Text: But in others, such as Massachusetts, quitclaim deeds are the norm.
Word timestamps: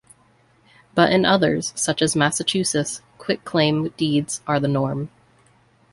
But 0.95 1.11
in 1.11 1.25
others, 1.25 1.73
such 1.75 2.01
as 2.01 2.15
Massachusetts, 2.15 3.03
quitclaim 3.19 3.89
deeds 3.97 4.41
are 4.47 4.59
the 4.59 4.67
norm. 4.67 5.09